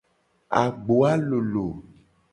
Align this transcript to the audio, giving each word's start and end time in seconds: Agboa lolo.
Agboa 0.61 1.11
lolo. 1.27 1.67